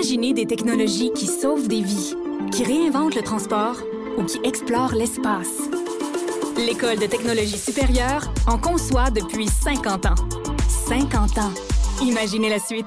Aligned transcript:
Imaginez 0.00 0.32
des 0.32 0.46
technologies 0.46 1.12
qui 1.12 1.26
sauvent 1.26 1.68
des 1.68 1.82
vies, 1.82 2.14
qui 2.52 2.64
réinventent 2.64 3.14
le 3.14 3.20
transport 3.20 3.76
ou 4.16 4.24
qui 4.24 4.38
explorent 4.44 4.94
l'espace. 4.94 5.60
L'École 6.56 6.98
de 6.98 7.04
technologie 7.04 7.58
supérieure 7.58 8.32
en 8.46 8.56
conçoit 8.56 9.10
depuis 9.10 9.46
50 9.46 10.06
ans. 10.06 10.14
50 10.88 11.36
ans. 11.36 11.52
Imaginez 12.00 12.48
la 12.48 12.58
suite. 12.58 12.86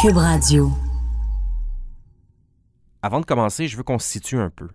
Cube 0.00 0.18
Radio. 0.18 0.70
Avant 3.02 3.18
de 3.18 3.26
commencer, 3.26 3.66
je 3.66 3.76
veux 3.76 3.82
qu'on 3.82 3.98
se 3.98 4.08
situe 4.08 4.38
un 4.38 4.50
peu. 4.50 4.68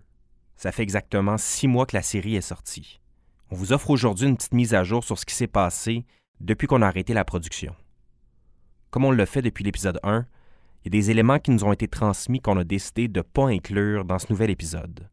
Ça 0.56 0.72
fait 0.72 0.82
exactement 0.82 1.38
six 1.38 1.68
mois 1.68 1.86
que 1.86 1.96
la 1.96 2.02
série 2.02 2.36
est 2.36 2.42
sortie. 2.42 3.00
On 3.50 3.56
vous 3.56 3.72
offre 3.72 3.88
aujourd'hui 3.88 4.28
une 4.28 4.36
petite 4.36 4.52
mise 4.52 4.74
à 4.74 4.84
jour 4.84 5.04
sur 5.04 5.18
ce 5.18 5.24
qui 5.24 5.34
s'est 5.34 5.46
passé 5.46 6.04
depuis 6.40 6.66
qu'on 6.66 6.82
a 6.82 6.86
arrêté 6.86 7.14
la 7.14 7.24
production. 7.24 7.74
Comme 8.90 9.04
on 9.04 9.10
le 9.10 9.24
fait 9.26 9.42
depuis 9.42 9.64
l'épisode 9.64 10.00
1, 10.02 10.20
il 10.20 10.86
y 10.86 10.88
a 10.88 10.90
des 11.00 11.10
éléments 11.10 11.38
qui 11.38 11.50
nous 11.50 11.64
ont 11.64 11.72
été 11.72 11.88
transmis 11.88 12.40
qu'on 12.40 12.56
a 12.56 12.64
décidé 12.64 13.08
de 13.08 13.20
ne 13.20 13.22
pas 13.22 13.48
inclure 13.48 14.04
dans 14.04 14.18
ce 14.18 14.26
nouvel 14.30 14.50
épisode. 14.50 15.08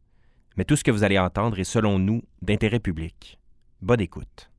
Mais 0.56 0.64
tout 0.64 0.78
ce 0.78 0.84
que 0.84 0.92
vous 0.92 1.04
allez 1.04 1.20
entendre 1.20 1.60
est, 1.60 1.66
selon 1.66 2.00
nous, 2.00 2.22
d'intérêt 2.42 2.80
public. 2.80 3.38
Bonne 3.82 4.00
écoute. 4.00 4.50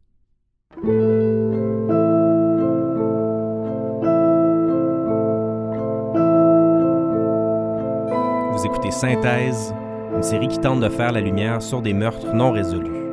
Vous 8.52 8.66
écoutez 8.66 8.90
Synthèse, 8.90 9.74
une 10.14 10.22
série 10.22 10.48
qui 10.48 10.58
tente 10.58 10.80
de 10.80 10.90
faire 10.90 11.12
la 11.12 11.22
lumière 11.22 11.62
sur 11.62 11.80
des 11.80 11.94
meurtres 11.94 12.34
non 12.34 12.52
résolus. 12.52 13.06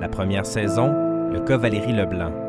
La 0.00 0.08
première 0.08 0.46
saison, 0.46 0.88
le 1.30 1.40
cas 1.40 1.58
Valérie 1.58 1.92
Leblanc. 1.92 2.43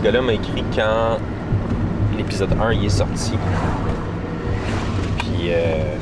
Ce 0.00 0.04
gars-là 0.06 0.22
m'a 0.22 0.32
écrit 0.32 0.64
quand 0.74 1.18
l'épisode 2.16 2.54
1 2.58 2.72
il 2.72 2.86
est 2.86 2.88
sorti. 2.88 3.32
Puis 5.18 5.48
euh, 5.50 5.94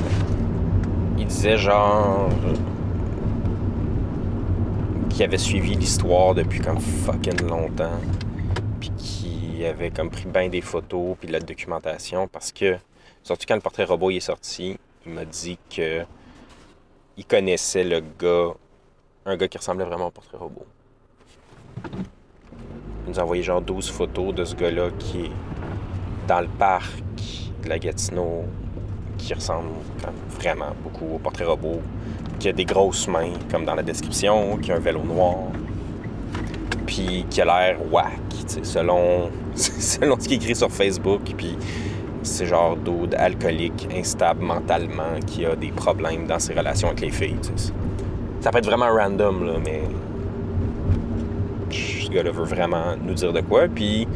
il 1.19 1.27
disait 1.27 1.59
genre 1.59 2.31
qu'il 5.11 5.25
avait 5.25 5.37
suivi 5.37 5.75
l'histoire 5.75 6.37
depuis 6.37 6.61
comme 6.61 6.79
fucking 6.79 7.45
longtemps. 7.49 7.99
Puis 8.79 8.93
qu'il 8.97 9.65
avait 9.65 9.91
comme 9.91 10.11
pris 10.11 10.27
bien 10.27 10.49
des 10.49 10.61
photos 10.61 11.17
puis 11.19 11.27
de 11.27 11.33
la 11.33 11.41
documentation 11.41 12.29
parce 12.29 12.53
que 12.53 12.77
surtout 13.25 13.47
quand 13.49 13.57
le 13.57 13.61
portrait 13.61 13.83
robot 13.83 14.13
il 14.13 14.19
est 14.19 14.21
sorti, 14.21 14.79
il 15.07 15.13
m'a 15.13 15.25
dit 15.25 15.59
que 15.77 16.05
il 17.17 17.25
connaissait 17.25 17.83
le 17.83 17.99
gars, 17.99 18.55
un 19.27 19.37
gars 19.37 19.49
qui 19.49 19.59
ressemblait 19.59 19.87
vraiment 19.87 20.07
au 20.07 20.13
portrait 20.13 20.39
robot. 20.39 20.67
Nous 23.09 23.19
a 23.19 23.23
envoyé 23.23 23.43
genre 23.43 23.63
12 23.63 23.91
photos 23.91 24.35
de 24.35 24.45
ce 24.45 24.55
gars-là 24.55 24.91
qui 24.99 25.23
est 25.23 25.31
dans 26.27 26.41
le 26.41 26.49
parc 26.59 27.03
de 27.65 27.69
la 27.71 27.79
Gatineau, 27.79 28.45
qui 29.17 29.33
ressemble 29.33 29.69
vraiment 30.39 30.75
beaucoup 30.83 31.15
au 31.15 31.19
portrait 31.19 31.47
robot, 31.47 31.81
qui 32.39 32.51
a 32.51 32.53
des 32.53 32.67
grosses 32.67 33.09
mains, 33.09 33.33
comme 33.51 33.65
dans 33.65 33.75
la 33.75 33.83
description, 33.83 34.59
qui 34.59 34.73
a 34.73 34.77
un 34.77 34.79
vélo 34.79 35.03
noir, 35.03 35.37
puis 36.87 37.25
qui 37.31 37.41
a 37.41 37.47
l'air 37.47 37.79
whack, 37.91 38.13
selon, 38.63 39.31
selon 39.55 40.21
ce 40.21 40.29
qui 40.29 40.35
est 40.35 40.37
écrit 40.37 40.55
sur 40.55 40.71
Facebook, 40.71 41.23
puis 41.35 41.57
c'est 42.23 42.45
genre 42.45 42.77
dude 42.77 43.15
alcoolique, 43.15 43.89
instable 43.97 44.45
mentalement, 44.45 45.19
qui 45.27 45.47
a 45.47 45.57
des 45.57 45.71
problèmes 45.73 46.27
dans 46.27 46.39
ses 46.39 46.53
relations 46.53 46.89
avec 46.89 47.01
les 47.01 47.11
filles, 47.11 47.39
tu 47.43 47.53
sais. 47.57 47.73
Ça 48.41 48.51
peut 48.51 48.59
être 48.59 48.67
vraiment 48.67 48.91
random, 48.91 49.47
là, 49.47 49.53
mais 49.65 49.81
ce 52.09 52.15
gars-là 52.15 52.31
veut 52.31 52.45
vraiment 52.45 52.97
nous 53.03 53.15
dire 53.15 53.33
de 53.33 53.41
quoi. 53.41 53.69
Puis 53.69 54.09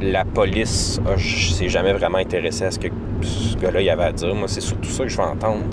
la 0.00 0.24
police 0.24 1.00
ah, 1.06 1.16
s'est 1.18 1.68
jamais 1.68 1.92
vraiment 1.92 2.18
intéressée 2.18 2.64
à 2.64 2.70
ce 2.70 2.78
que 2.78 2.88
ce 3.22 3.56
gars-là 3.56 3.92
avait 3.92 4.04
à 4.04 4.12
dire. 4.12 4.34
Moi, 4.34 4.48
c'est 4.48 4.60
surtout 4.60 4.90
ça 4.90 5.04
que 5.04 5.08
je 5.08 5.16
veux 5.16 5.24
entendre. 5.24 5.64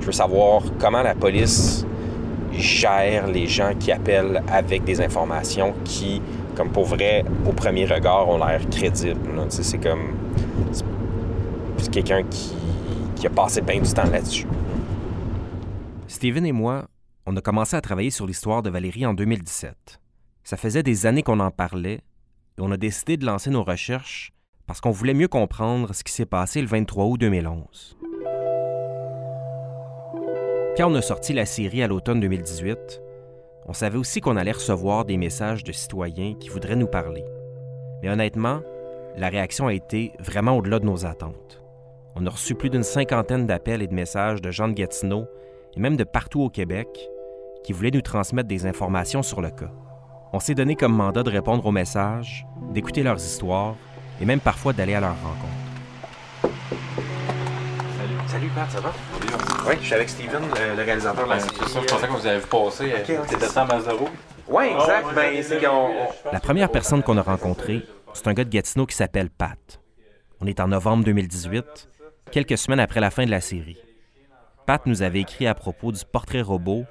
Je 0.00 0.06
veux 0.06 0.12
savoir 0.12 0.62
comment 0.80 1.02
la 1.02 1.14
police 1.14 1.86
gère 2.52 3.28
les 3.28 3.46
gens 3.46 3.72
qui 3.78 3.92
appellent 3.92 4.42
avec 4.48 4.84
des 4.84 5.00
informations 5.00 5.74
qui, 5.84 6.20
comme 6.56 6.70
pour 6.70 6.84
vrai, 6.84 7.24
au 7.46 7.52
premier 7.52 7.86
regard, 7.86 8.28
ont 8.28 8.38
l'air 8.38 8.60
crédibles. 8.70 9.20
C'est 9.48 9.78
comme. 9.78 10.14
C'est 11.78 11.90
quelqu'un 11.90 12.22
qui, 12.24 12.54
qui 13.16 13.26
a 13.26 13.30
passé 13.30 13.60
bien 13.60 13.80
du 13.80 13.92
temps 13.92 14.08
là-dessus. 14.10 14.46
Steven 16.06 16.46
et 16.46 16.52
moi, 16.52 16.84
on 17.26 17.36
a 17.36 17.40
commencé 17.40 17.76
à 17.76 17.80
travailler 17.80 18.10
sur 18.10 18.26
l'histoire 18.26 18.62
de 18.62 18.70
Valérie 18.70 19.06
en 19.06 19.14
2017. 19.14 20.01
Ça 20.44 20.56
faisait 20.56 20.82
des 20.82 21.06
années 21.06 21.22
qu'on 21.22 21.40
en 21.40 21.50
parlait 21.50 22.00
et 22.58 22.60
on 22.60 22.70
a 22.72 22.76
décidé 22.76 23.16
de 23.16 23.24
lancer 23.24 23.50
nos 23.50 23.62
recherches 23.62 24.32
parce 24.66 24.80
qu'on 24.80 24.90
voulait 24.90 25.14
mieux 25.14 25.28
comprendre 25.28 25.94
ce 25.94 26.02
qui 26.02 26.12
s'est 26.12 26.26
passé 26.26 26.60
le 26.60 26.66
23 26.66 27.04
août 27.06 27.18
2011. 27.18 27.96
Quand 30.76 30.90
on 30.90 30.94
a 30.94 31.02
sorti 31.02 31.32
la 31.32 31.46
série 31.46 31.82
à 31.82 31.86
l'automne 31.86 32.20
2018, 32.20 33.00
on 33.66 33.72
savait 33.72 33.98
aussi 33.98 34.20
qu'on 34.20 34.36
allait 34.36 34.52
recevoir 34.52 35.04
des 35.04 35.16
messages 35.16 35.62
de 35.62 35.70
citoyens 35.70 36.34
qui 36.34 36.48
voudraient 36.48 36.76
nous 36.76 36.88
parler. 36.88 37.24
Mais 38.02 38.10
honnêtement, 38.10 38.62
la 39.16 39.28
réaction 39.28 39.68
a 39.68 39.74
été 39.74 40.12
vraiment 40.18 40.56
au-delà 40.56 40.80
de 40.80 40.86
nos 40.86 41.06
attentes. 41.06 41.62
On 42.16 42.26
a 42.26 42.30
reçu 42.30 42.54
plus 42.54 42.70
d'une 42.70 42.82
cinquantaine 42.82 43.46
d'appels 43.46 43.82
et 43.82 43.86
de 43.86 43.94
messages 43.94 44.42
de 44.42 44.50
gens 44.50 44.68
de 44.68 44.74
Gatineau 44.74 45.26
et 45.76 45.80
même 45.80 45.96
de 45.96 46.04
partout 46.04 46.40
au 46.40 46.50
Québec 46.50 46.88
qui 47.62 47.72
voulaient 47.72 47.92
nous 47.92 48.02
transmettre 48.02 48.48
des 48.48 48.66
informations 48.66 49.22
sur 49.22 49.40
le 49.40 49.50
cas. 49.50 49.70
On 50.32 50.40
s'est 50.40 50.54
donné 50.54 50.76
comme 50.76 50.94
mandat 50.94 51.22
de 51.22 51.30
répondre 51.30 51.64
aux 51.66 51.72
messages, 51.72 52.46
d'écouter 52.70 53.02
leurs 53.02 53.16
histoires 53.18 53.74
et 54.20 54.24
même 54.24 54.40
parfois 54.40 54.72
d'aller 54.72 54.94
à 54.94 55.00
leur 55.00 55.14
rencontre. 55.22 56.56
Salut 58.26 58.48
Pat, 58.54 58.70
ça 58.70 58.80
va? 58.80 58.92
Oui, 59.68 59.74
je 59.80 59.84
suis 59.86 59.94
avec 59.94 60.08
Steven, 60.08 60.42
le, 60.42 60.76
le 60.76 60.82
réalisateur 60.82 61.24
de 61.24 61.30
la 61.30 61.36
Ben, 61.36 61.40
série. 61.42 61.56
c'est 61.60 61.68
ça, 61.68 61.80
je 61.82 61.86
pensais 61.86 62.06
qu'on 62.08 62.14
vous 62.14 62.26
avait 62.26 62.38
vu 62.38 62.46
passer. 62.46 62.92
Ok, 62.94 63.16
ok. 63.20 63.26
C'était 63.28 63.46
ça. 63.46 63.66
Oui, 64.48 64.64
exact. 64.64 65.06
Ben, 65.14 65.42
c'est 65.42 65.60
qu'on. 65.60 65.68
on- 65.90 66.32
La 66.32 66.40
première 66.40 66.70
personne 66.70 67.02
qu'on 67.02 67.18
a 67.18 67.22
rencontrée, 67.22 67.82
c'est 68.14 68.26
un 68.28 68.32
gars 68.32 68.44
de 68.44 68.48
Gatineau 68.50 68.86
qui 68.86 68.96
s'appelle 68.96 69.28
Pat. 69.30 69.80
On 70.40 70.46
est 70.46 70.60
en 70.60 70.68
novembre 70.68 71.04
2018, 71.04 71.64
quelques 72.30 72.56
semaines 72.58 72.80
après 72.80 73.00
la 73.00 73.10
fin 73.10 73.24
de 73.26 73.30
la 73.30 73.40
série. 73.40 73.78
Pat 74.66 74.84
nous 74.86 75.02
avait 75.02 75.20
écrit 75.20 75.46
à 75.46 75.54
propos 75.54 75.92
du 75.92 76.00
portrait 76.10 76.40
robot 76.42 76.84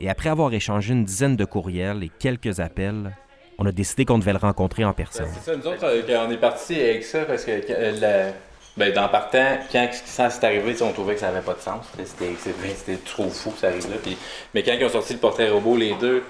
et 0.00 0.08
après 0.10 0.28
avoir 0.30 0.52
échangé 0.52 0.92
une 0.92 1.04
dizaine 1.04 1.36
de 1.36 1.44
courriels 1.44 2.02
et 2.02 2.10
quelques 2.18 2.60
appels, 2.60 3.12
on 3.58 3.66
a 3.66 3.72
décidé 3.72 4.04
qu'on 4.04 4.18
devait 4.18 4.32
le 4.32 4.38
rencontrer 4.38 4.84
en 4.84 4.92
personne. 4.92 5.26
C'est 5.32 5.52
ça, 5.52 5.56
nous 5.56 5.66
autres, 5.66 5.84
euh, 5.84 6.26
on 6.26 6.30
est 6.30 6.36
parti 6.36 6.74
avec 6.80 7.04
ça 7.04 7.20
parce 7.24 7.44
que 7.44 7.52
euh, 7.70 7.92
la- 8.00 8.32
ben, 8.76 8.92
dans 8.92 9.08
partant, 9.08 9.58
quand 9.70 9.88
ça 9.92 10.30
s'est 10.30 10.44
arrivé, 10.44 10.74
on 10.82 10.92
trouvait 10.92 11.14
que 11.14 11.20
ça 11.20 11.30
n'avait 11.30 11.44
pas 11.44 11.54
de 11.54 11.60
sens. 11.60 11.86
C'était 12.04 12.96
trop 13.04 13.28
fou 13.30 13.50
que 13.52 13.58
ça 13.58 13.68
arrive 13.68 13.88
là. 13.88 13.96
Puis- 14.02 14.16
mais 14.52 14.64
quand 14.64 14.72
ils 14.72 14.84
ont 14.84 14.88
sorti 14.88 15.12
le 15.12 15.20
portrait 15.20 15.48
robot, 15.48 15.76
les 15.76 15.94
deux, 15.94 16.24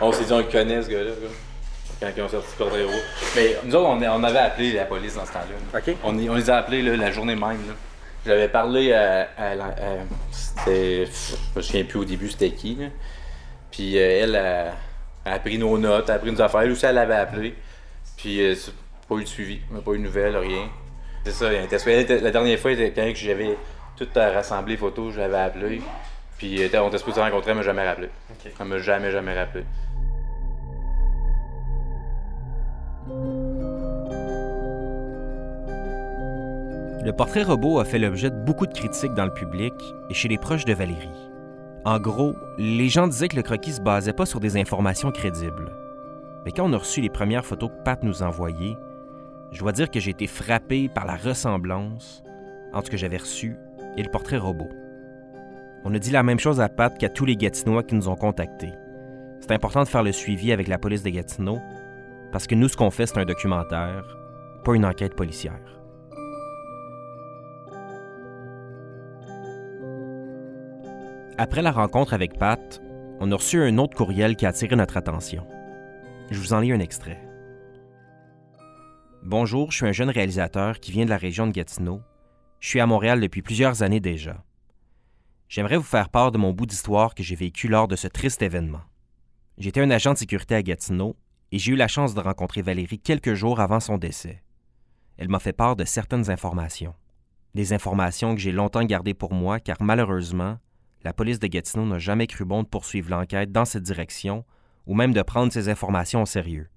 on 0.00 0.12
s'est 0.12 0.24
dit 0.24 0.32
on 0.32 0.38
le 0.38 0.44
connaît 0.44 0.80
ce 0.82 0.88
gars-là. 0.88 1.10
gars. 1.10 1.28
Quand 1.98 2.10
ils 2.16 2.22
ont 2.22 2.28
sorti 2.28 2.48
le 2.52 2.64
portrait 2.64 2.84
robot. 2.84 2.98
Mais 3.34 3.56
nous 3.64 3.74
autres, 3.74 3.88
on, 3.88 4.00
on 4.00 4.22
avait 4.24 4.38
appelé 4.38 4.72
la 4.74 4.84
police 4.84 5.14
dans 5.16 5.26
ce 5.26 5.32
temps-là. 5.32 5.80
OK. 5.80 5.96
On, 6.04 6.12
les 6.36 6.48
a 6.50 6.58
appelés 6.58 6.82
là, 6.82 6.94
la 6.96 7.10
journée 7.10 7.34
même. 7.34 7.42
là. 7.66 7.74
J'avais 8.26 8.48
parlé 8.48 8.92
à. 8.92 9.28
à 9.38 9.54
c'était. 10.32 11.06
Je 11.06 11.36
me 11.56 11.62
souviens 11.62 11.84
plus 11.84 11.98
au 12.00 12.04
début 12.04 12.28
c'était 12.28 12.50
qui. 12.50 12.74
là. 12.74 12.86
Puis 13.70 13.98
euh, 13.98 14.22
elle 14.22 14.36
a, 14.36 14.72
a 15.24 15.38
pris 15.38 15.58
nos 15.58 15.78
notes, 15.78 16.10
a 16.10 16.18
pris 16.18 16.32
nos 16.32 16.40
affaires. 16.42 16.62
Elle 16.62 16.72
aussi, 16.72 16.86
elle 16.86 16.94
l'avait 16.96 17.14
appelé. 17.14 17.54
Puis 18.16 18.40
euh, 18.40 18.54
pas 19.08 19.16
eu 19.16 19.22
de 19.22 19.28
suivi, 19.28 19.60
pas 19.84 19.92
eu 19.92 19.98
de 19.98 20.02
nouvelles, 20.04 20.36
rien. 20.36 20.68
C'est 21.24 21.32
ça, 21.32 21.52
elle 21.52 21.64
était- 21.64 21.76
elle 21.90 22.00
était- 22.00 22.20
la 22.20 22.30
dernière 22.30 22.58
fois, 22.58 22.72
était- 22.72 22.92
quand 22.92 23.12
j'avais 23.14 23.56
tout 23.96 24.08
rassemblé 24.14 24.74
les 24.74 24.78
photos, 24.78 25.14
je 25.14 25.20
l'avais 25.20 25.38
appelé. 25.38 25.80
Puis 26.38 26.60
on 26.74 26.88
était 26.88 26.98
supposé 26.98 27.16
se 27.16 27.20
rencontrer, 27.20 27.50
elle 27.52 27.56
m'a 27.56 27.62
jamais 27.62 27.86
rappelé. 27.86 28.08
Elle 28.60 28.66
m'a 28.66 28.78
jamais, 28.78 29.10
jamais 29.10 29.34
rappelé. 29.38 29.64
Le 37.06 37.12
portrait 37.12 37.44
robot 37.44 37.78
a 37.78 37.84
fait 37.84 38.00
l'objet 38.00 38.30
de 38.30 38.44
beaucoup 38.44 38.66
de 38.66 38.72
critiques 38.72 39.14
dans 39.14 39.26
le 39.26 39.32
public 39.32 39.72
et 40.10 40.14
chez 40.14 40.26
les 40.26 40.38
proches 40.38 40.64
de 40.64 40.74
Valérie. 40.74 41.30
En 41.84 42.00
gros, 42.00 42.34
les 42.58 42.88
gens 42.88 43.06
disaient 43.06 43.28
que 43.28 43.36
le 43.36 43.44
croquis 43.44 43.74
se 43.74 43.80
basait 43.80 44.12
pas 44.12 44.26
sur 44.26 44.40
des 44.40 44.56
informations 44.56 45.12
crédibles. 45.12 45.70
Mais 46.44 46.50
quand 46.50 46.68
on 46.68 46.72
a 46.72 46.78
reçu 46.78 47.00
les 47.00 47.08
premières 47.08 47.46
photos 47.46 47.70
que 47.70 47.84
Pat 47.84 48.02
nous 48.02 48.24
envoyait, 48.24 48.76
je 49.52 49.60
dois 49.60 49.70
dire 49.70 49.88
que 49.88 50.00
j'ai 50.00 50.10
été 50.10 50.26
frappé 50.26 50.88
par 50.88 51.06
la 51.06 51.14
ressemblance 51.14 52.24
entre 52.72 52.86
ce 52.86 52.90
que 52.90 52.96
j'avais 52.96 53.18
reçu 53.18 53.54
et 53.96 54.02
le 54.02 54.10
portrait 54.10 54.38
robot. 54.38 54.68
On 55.84 55.94
a 55.94 56.00
dit 56.00 56.10
la 56.10 56.24
même 56.24 56.40
chose 56.40 56.60
à 56.60 56.68
Pat 56.68 56.98
qu'à 56.98 57.08
tous 57.08 57.24
les 57.24 57.36
Gatinois 57.36 57.84
qui 57.84 57.94
nous 57.94 58.08
ont 58.08 58.16
contactés. 58.16 58.72
C'est 59.38 59.52
important 59.52 59.84
de 59.84 59.88
faire 59.88 60.02
le 60.02 60.10
suivi 60.10 60.50
avec 60.50 60.66
la 60.66 60.78
police 60.78 61.04
de 61.04 61.10
Gatineau 61.10 61.60
parce 62.32 62.48
que 62.48 62.56
nous, 62.56 62.66
ce 62.66 62.76
qu'on 62.76 62.90
fait, 62.90 63.06
c'est 63.06 63.20
un 63.20 63.24
documentaire, 63.24 64.18
pas 64.64 64.74
une 64.74 64.84
enquête 64.84 65.14
policière. 65.14 65.76
Après 71.38 71.60
la 71.60 71.70
rencontre 71.70 72.14
avec 72.14 72.38
Pat, 72.38 72.80
on 73.20 73.30
a 73.30 73.34
reçu 73.34 73.62
un 73.62 73.76
autre 73.76 73.94
courriel 73.94 74.36
qui 74.36 74.46
a 74.46 74.48
attiré 74.48 74.74
notre 74.74 74.96
attention. 74.96 75.46
Je 76.30 76.40
vous 76.40 76.54
en 76.54 76.60
lis 76.60 76.72
un 76.72 76.80
extrait. 76.80 77.20
Bonjour, 79.22 79.70
je 79.70 79.76
suis 79.76 79.86
un 79.86 79.92
jeune 79.92 80.08
réalisateur 80.08 80.80
qui 80.80 80.92
vient 80.92 81.04
de 81.04 81.10
la 81.10 81.18
région 81.18 81.46
de 81.46 81.52
Gatineau. 81.52 82.00
Je 82.58 82.70
suis 82.70 82.80
à 82.80 82.86
Montréal 82.86 83.20
depuis 83.20 83.42
plusieurs 83.42 83.82
années 83.82 84.00
déjà. 84.00 84.42
J'aimerais 85.46 85.76
vous 85.76 85.82
faire 85.82 86.08
part 86.08 86.32
de 86.32 86.38
mon 86.38 86.54
bout 86.54 86.64
d'histoire 86.64 87.14
que 87.14 87.22
j'ai 87.22 87.36
vécu 87.36 87.68
lors 87.68 87.86
de 87.86 87.96
ce 87.96 88.08
triste 88.08 88.40
événement. 88.40 88.82
J'étais 89.58 89.82
un 89.82 89.90
agent 89.90 90.14
de 90.14 90.18
sécurité 90.18 90.54
à 90.54 90.62
Gatineau 90.62 91.16
et 91.52 91.58
j'ai 91.58 91.72
eu 91.72 91.76
la 91.76 91.86
chance 91.86 92.14
de 92.14 92.20
rencontrer 92.20 92.62
Valérie 92.62 92.98
quelques 92.98 93.34
jours 93.34 93.60
avant 93.60 93.80
son 93.80 93.98
décès. 93.98 94.42
Elle 95.18 95.28
m'a 95.28 95.38
fait 95.38 95.52
part 95.52 95.76
de 95.76 95.84
certaines 95.84 96.30
informations. 96.30 96.94
Des 97.54 97.74
informations 97.74 98.34
que 98.34 98.40
j'ai 98.40 98.52
longtemps 98.52 98.84
gardées 98.84 99.12
pour 99.12 99.34
moi 99.34 99.60
car 99.60 99.76
malheureusement, 99.82 100.56
la 101.06 101.12
police 101.12 101.38
de 101.38 101.46
Gatineau 101.46 101.86
n'a 101.86 102.00
jamais 102.00 102.26
cru 102.26 102.44
bon 102.44 102.64
de 102.64 102.66
poursuivre 102.66 103.10
l'enquête 103.10 103.52
dans 103.52 103.64
cette 103.64 103.84
direction 103.84 104.44
ou 104.88 104.94
même 104.96 105.12
de 105.12 105.22
prendre 105.22 105.52
ces 105.52 105.68
informations 105.68 106.22
au 106.22 106.26
sérieux. 106.26 106.68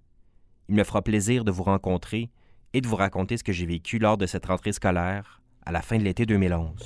Il 0.68 0.76
me 0.76 0.84
fera 0.84 1.02
plaisir 1.02 1.44
de 1.44 1.50
vous 1.50 1.64
rencontrer 1.64 2.30
et 2.74 2.81
de 2.81 2.88
vous 2.88 2.96
raconter 2.96 3.38
ce 3.38 3.44
que 3.44 3.52
j'ai 3.52 3.66
vécu 3.66 3.98
lors 3.98 4.18
de 4.20 4.28
cette 4.28 4.46
rentrée 4.46 4.72
scolaire 4.72 5.42
à 5.66 5.72
la 5.72 5.81
fin 5.81 5.98
de 5.98 6.04
l'été 6.04 6.28
2011. 6.28 6.86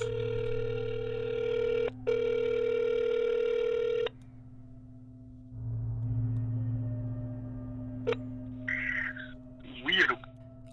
Oui, 9.86 9.96
allô? 10.02 10.16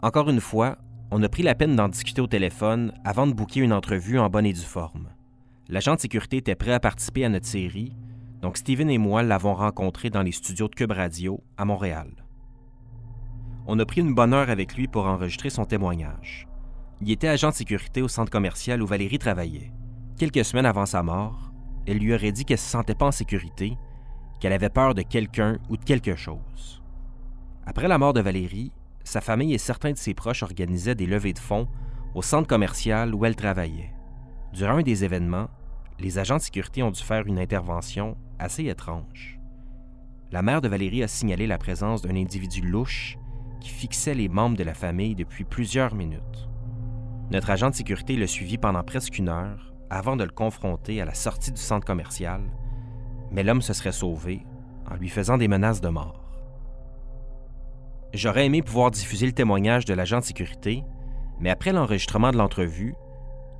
Encore 0.02 0.30
une 0.30 0.40
fois, 0.40 0.78
on 1.10 1.20
a 1.24 1.28
pris 1.28 1.42
la 1.42 1.56
peine 1.56 1.74
d'en 1.74 1.88
discuter 1.88 2.20
au 2.20 2.28
téléphone 2.28 2.92
avant 3.04 3.26
de 3.26 3.32
booker 3.32 3.58
une 3.58 3.72
entrevue 3.72 4.20
en 4.20 4.30
bonne 4.30 4.46
et 4.46 4.52
due 4.52 4.60
forme. 4.60 5.08
L'agent 5.70 5.94
de 5.94 6.00
sécurité 6.00 6.38
était 6.38 6.56
prêt 6.56 6.72
à 6.72 6.80
participer 6.80 7.24
à 7.24 7.28
notre 7.28 7.46
série, 7.46 7.96
donc 8.42 8.56
Steven 8.56 8.90
et 8.90 8.98
moi 8.98 9.22
l'avons 9.22 9.54
rencontré 9.54 10.10
dans 10.10 10.22
les 10.22 10.32
studios 10.32 10.66
de 10.66 10.74
Cube 10.74 10.90
Radio 10.90 11.44
à 11.56 11.64
Montréal. 11.64 12.10
On 13.68 13.78
a 13.78 13.86
pris 13.86 14.00
une 14.00 14.12
bonne 14.12 14.34
heure 14.34 14.50
avec 14.50 14.74
lui 14.74 14.88
pour 14.88 15.06
enregistrer 15.06 15.48
son 15.48 15.64
témoignage. 15.64 16.48
Il 17.00 17.08
était 17.12 17.28
agent 17.28 17.50
de 17.50 17.54
sécurité 17.54 18.02
au 18.02 18.08
centre 18.08 18.32
commercial 18.32 18.82
où 18.82 18.86
Valérie 18.86 19.20
travaillait. 19.20 19.70
Quelques 20.18 20.44
semaines 20.44 20.66
avant 20.66 20.86
sa 20.86 21.04
mort, 21.04 21.52
elle 21.86 21.98
lui 21.98 22.12
aurait 22.12 22.32
dit 22.32 22.44
qu'elle 22.44 22.56
ne 22.56 22.62
se 22.62 22.70
sentait 22.70 22.96
pas 22.96 23.06
en 23.06 23.12
sécurité, 23.12 23.76
qu'elle 24.40 24.52
avait 24.52 24.70
peur 24.70 24.96
de 24.96 25.02
quelqu'un 25.02 25.58
ou 25.68 25.76
de 25.76 25.84
quelque 25.84 26.16
chose. 26.16 26.82
Après 27.64 27.86
la 27.86 27.98
mort 27.98 28.12
de 28.12 28.20
Valérie, 28.20 28.72
sa 29.04 29.20
famille 29.20 29.54
et 29.54 29.58
certains 29.58 29.92
de 29.92 29.98
ses 29.98 30.14
proches 30.14 30.42
organisaient 30.42 30.96
des 30.96 31.06
levées 31.06 31.32
de 31.32 31.38
fonds 31.38 31.68
au 32.16 32.22
centre 32.22 32.48
commercial 32.48 33.14
où 33.14 33.24
elle 33.24 33.36
travaillait. 33.36 33.94
Durant 34.52 34.78
un 34.78 34.82
des 34.82 35.04
événements, 35.04 35.48
les 36.00 36.18
agents 36.18 36.36
de 36.36 36.42
sécurité 36.42 36.82
ont 36.82 36.90
dû 36.90 37.02
faire 37.02 37.26
une 37.26 37.38
intervention 37.38 38.16
assez 38.38 38.66
étrange. 38.66 39.38
La 40.32 40.42
mère 40.42 40.60
de 40.60 40.68
Valérie 40.68 41.02
a 41.02 41.08
signalé 41.08 41.46
la 41.46 41.58
présence 41.58 42.02
d'un 42.02 42.16
individu 42.16 42.62
louche 42.62 43.18
qui 43.60 43.68
fixait 43.68 44.14
les 44.14 44.28
membres 44.28 44.56
de 44.56 44.64
la 44.64 44.74
famille 44.74 45.14
depuis 45.14 45.44
plusieurs 45.44 45.94
minutes. 45.94 46.48
Notre 47.30 47.50
agent 47.50 47.70
de 47.70 47.74
sécurité 47.74 48.16
le 48.16 48.26
suivit 48.26 48.58
pendant 48.58 48.82
presque 48.82 49.18
une 49.18 49.28
heure 49.28 49.72
avant 49.90 50.16
de 50.16 50.24
le 50.24 50.30
confronter 50.30 51.00
à 51.00 51.04
la 51.04 51.14
sortie 51.14 51.52
du 51.52 51.60
centre 51.60 51.86
commercial, 51.86 52.40
mais 53.30 53.42
l'homme 53.42 53.62
se 53.62 53.72
serait 53.72 53.92
sauvé 53.92 54.46
en 54.90 54.94
lui 54.94 55.08
faisant 55.08 55.36
des 55.36 55.48
menaces 55.48 55.80
de 55.80 55.88
mort. 55.88 56.24
J'aurais 58.14 58.46
aimé 58.46 58.62
pouvoir 58.62 58.90
diffuser 58.90 59.26
le 59.26 59.32
témoignage 59.32 59.84
de 59.84 59.94
l'agent 59.94 60.18
de 60.18 60.24
sécurité, 60.24 60.82
mais 61.38 61.50
après 61.50 61.72
l'enregistrement 61.72 62.32
de 62.32 62.38
l'entrevue, 62.38 62.94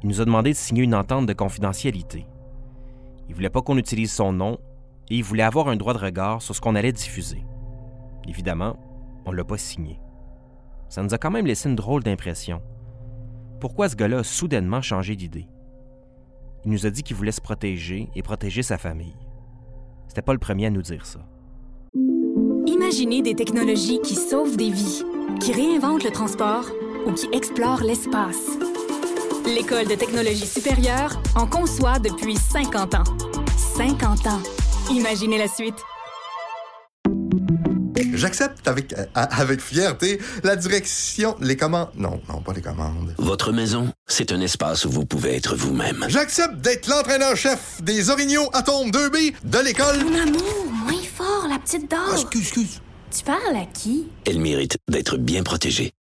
il 0.03 0.09
nous 0.09 0.21
a 0.21 0.25
demandé 0.25 0.51
de 0.51 0.57
signer 0.57 0.83
une 0.83 0.95
entente 0.95 1.27
de 1.27 1.33
confidentialité. 1.33 2.27
Il 3.29 3.35
voulait 3.35 3.51
pas 3.51 3.63
qu'on 3.63 3.79
utilise 3.79 4.13
son 4.13 4.33
nom 4.33 4.59
et 5.11 5.17
il 5.17 5.25
voulait 5.25 5.43
avoir 5.43 5.69
un 5.69 5.77
droit 5.77 5.93
de 5.93 5.99
regard 5.99 6.43
sur 6.43 6.55
ce 6.55 6.61
qu'on 6.61 6.75
allait 6.75 6.93
diffuser. 6.93 7.45
Évidemment, 8.27 8.77
on 9.27 9.33
ne 9.33 9.37
l'a 9.37 9.45
pas 9.45 9.59
signé. 9.59 10.01
Ça 10.89 11.03
nous 11.03 11.15
a 11.15 11.19
quand 11.19 11.31
même 11.31 11.47
laissé 11.47 11.69
une 11.69 11.77
drôle 11.77 12.03
d'impression. 12.03 12.63
Pourquoi 13.61 13.89
ce 13.89 13.97
gars-là 13.97 14.19
a 14.19 14.25
soudainement 14.25 14.83
changé 14.83 15.17
d'idée? 15.17 15.49
Il 16.65 16.71
nous 16.73 16.87
a 16.87 16.91
dit 16.91 17.03
qu'il 17.03 17.17
voulait 17.17 17.33
se 17.33 17.41
protéger 17.41 18.09
et 18.15 18.23
protéger 18.23 18.63
sa 18.63 18.79
famille. 18.79 19.17
C'était 20.09 20.23
pas 20.23 20.33
le 20.33 20.39
premier 20.39 20.67
à 20.67 20.71
nous 20.71 20.83
dire 20.83 21.07
ça. 21.07 21.21
Imaginez 22.67 23.23
des 23.23 23.35
technologies 23.35 24.01
qui 24.01 24.15
sauvent 24.15 24.57
des 24.57 24.71
vies, 24.71 25.05
qui 25.41 25.53
réinventent 25.53 26.05
le 26.05 26.11
transport 26.11 26.65
ou 27.07 27.13
qui 27.13 27.29
explorent 27.33 27.83
l'espace. 27.83 28.59
L'École 29.47 29.87
de 29.89 29.95
technologie 29.95 30.47
supérieure 30.47 31.21
en 31.35 31.47
conçoit 31.47 31.99
depuis 31.99 32.37
50 32.37 32.95
ans. 32.95 33.05
50 33.77 34.27
ans. 34.27 34.41
Imaginez 34.91 35.39
la 35.39 35.49
suite. 35.49 35.75
J'accepte 38.15 38.67
avec, 38.69 38.93
euh, 38.95 39.05
avec 39.15 39.61
fierté 39.61 40.21
la 40.43 40.57
direction, 40.57 41.37
les 41.41 41.57
commandes. 41.57 41.89
Non, 41.97 42.21
non, 42.29 42.41
pas 42.43 42.53
les 42.53 42.61
commandes. 42.63 43.15
Votre 43.19 43.53
maison, 43.53 43.93
c'est 44.07 44.33
un 44.33 44.41
espace 44.41 44.85
où 44.85 44.91
vous 44.91 45.05
pouvez 45.07 45.37
être 45.37 45.55
vous-même. 45.57 46.05
J'accepte 46.09 46.57
d'être 46.57 46.87
l'entraîneur-chef 46.89 47.83
des 47.83 48.11
Orignaux 48.11 48.49
Atomes 48.53 48.91
2B 48.91 49.35
de 49.45 49.59
l'école. 49.59 50.05
Mon 50.05 50.19
amour, 50.21 50.67
moins 50.73 51.03
fort, 51.15 51.47
la 51.49 51.59
petite 51.59 51.91
Ah, 51.93 51.97
dame. 52.11 52.15
excuse, 52.21 52.41
excuse. 52.43 52.81
Tu 53.17 53.25
parles 53.25 53.57
à 53.57 53.65
qui? 53.67 54.07
Elle 54.27 54.39
mérite 54.41 54.77
d'être 54.89 55.17
bien 55.17 55.43
protégée. 55.43 55.93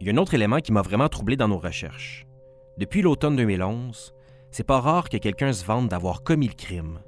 Il 0.00 0.06
y 0.06 0.10
a 0.10 0.14
un 0.14 0.16
autre 0.16 0.32
élément 0.32 0.60
qui 0.60 0.72
m'a 0.72 0.80
vraiment 0.80 1.10
troublé 1.10 1.36
dans 1.36 1.48
nos 1.48 1.58
recherches. 1.58 2.26
Depuis 2.78 3.02
l'automne 3.02 3.36
2011, 3.36 4.14
c'est 4.50 4.66
pas 4.66 4.80
rare 4.80 5.10
que 5.10 5.18
quelqu'un 5.18 5.52
se 5.52 5.62
vante 5.62 5.88
d'avoir 5.88 6.22
commis 6.22 6.48
le 6.48 6.54
crime. 6.54 7.00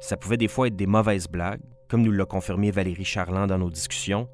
Ça 0.00 0.16
pouvait 0.16 0.38
des 0.38 0.48
fois 0.48 0.68
être 0.68 0.76
des 0.76 0.86
mauvaises 0.86 1.28
blagues, 1.28 1.60
comme 1.88 2.00
nous 2.00 2.12
l'a 2.12 2.24
confirmé 2.24 2.70
Valérie 2.70 3.04
Charland 3.04 3.46
dans 3.46 3.58
nos 3.58 3.68
discussions, 3.68 4.30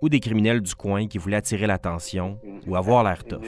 ou 0.00 0.08
des 0.08 0.20
criminels 0.20 0.60
du 0.60 0.76
coin 0.76 1.08
qui 1.08 1.18
voulaient 1.18 1.38
attirer 1.38 1.66
l'attention 1.66 2.38
ou 2.68 2.76
avoir 2.76 3.02
l'air 3.02 3.24
tough. 3.24 3.42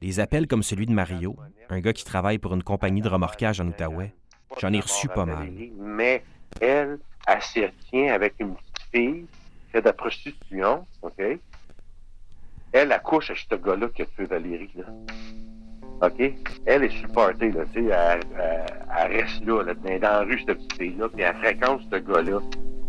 Des 0.00 0.18
appels 0.18 0.46
comme 0.46 0.62
celui 0.62 0.86
de 0.86 0.92
Mario, 0.92 1.36
un 1.68 1.80
gars 1.80 1.92
qui 1.92 2.04
travaille 2.04 2.38
pour 2.38 2.54
une 2.54 2.62
compagnie 2.62 3.02
de 3.02 3.08
remorquage 3.10 3.60
en 3.60 3.66
Outaouais, 3.66 4.14
j'en 4.58 4.72
ai 4.72 4.80
reçu 4.80 5.08
pas 5.08 5.26
mal. 5.26 5.52
Mais 5.78 6.24
elle, 6.62 7.00
elle 7.26 8.10
avec 8.10 8.34
une 8.38 8.54
petite 8.54 8.90
fille 8.90 9.26
fait 9.72 9.80
de 9.80 9.86
la 9.86 9.92
prostitution, 9.92 10.86
OK? 11.02 11.20
Elle 12.72 12.92
accouche 12.92 13.30
à 13.30 13.34
ce 13.34 13.54
gars-là 13.56 13.88
qui 13.94 14.02
a 14.02 14.06
tué 14.06 14.24
Valérie, 14.24 14.70
là. 14.76 14.84
OK? 16.02 16.32
Elle 16.66 16.84
est 16.84 17.00
supportée, 17.00 17.50
là, 17.50 17.62
tu 17.72 17.88
sais, 17.88 17.94
elle, 17.94 19.12
reste 19.12 19.44
là, 19.46 19.62
là, 19.62 19.74
dans, 19.74 19.98
la 20.00 20.20
rue, 20.20 20.38
cette 20.46 20.58
petite 20.58 20.74
fille-là, 20.74 21.08
puis 21.08 21.22
elle 21.22 21.36
fréquente 21.36 21.80
ce 21.90 21.96
gars-là. 21.96 22.40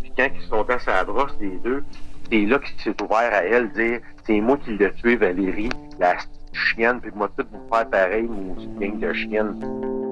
Puis 0.01 0.11
quand 0.17 0.29
ils 0.35 0.47
sont 0.49 0.69
à 0.69 0.79
sa 0.79 1.03
brosse, 1.05 1.35
les 1.39 1.57
deux, 1.63 1.83
c'est 2.29 2.45
là 2.45 2.59
qu'il 2.59 2.79
s'est 2.81 3.01
ouvert 3.01 3.33
à 3.33 3.43
elle, 3.43 3.71
dire 3.71 3.99
c'est 4.25 4.41
moi 4.41 4.57
qui 4.57 4.75
l'ai 4.75 4.91
tué, 4.93 5.15
Valérie, 5.15 5.69
la 5.99 6.17
chienne, 6.51 6.99
puis 6.99 7.11
moi, 7.15 7.29
tout 7.37 7.45
vous 7.49 7.67
faire 7.73 7.89
pareil, 7.89 8.23
mon 8.23 8.55
petite 8.55 8.77
gang 8.77 8.99
de 8.99 9.13
chienne. 9.13 10.06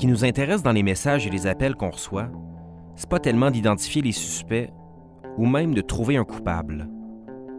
Qui 0.00 0.06
nous 0.06 0.24
intéresse 0.24 0.62
dans 0.62 0.72
les 0.72 0.82
messages 0.82 1.26
et 1.26 1.30
les 1.30 1.46
appels 1.46 1.74
qu'on 1.74 1.90
reçoit, 1.90 2.30
c'est 2.96 3.10
pas 3.10 3.18
tellement 3.18 3.50
d'identifier 3.50 4.00
les 4.00 4.12
suspects 4.12 4.70
ou 5.36 5.44
même 5.44 5.74
de 5.74 5.82
trouver 5.82 6.16
un 6.16 6.24
coupable. 6.24 6.88